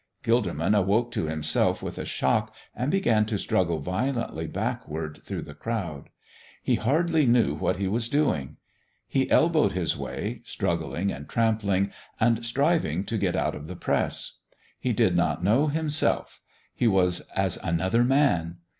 [0.23, 5.53] Gilderman awoke to himself with a shock and began to struggle violently backward through the
[5.53, 6.09] crowd.
[6.63, 8.57] He hardly knew what he was doing.
[9.07, 14.37] He elbowed his way, struggling and trampling, and striving to get out of the press.
[14.79, 16.41] He did not know himself;
[16.73, 18.57] he was as another man.